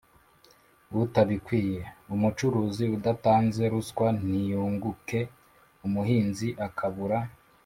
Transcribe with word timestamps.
utabikwiye, 1.03 1.79
umucuruzi 2.13 2.83
udatanze 2.97 3.63
ruswa 3.73 4.07
ntiyunguke, 4.19 5.19
umuhinzi 5.85 6.47
akabura 6.67 7.17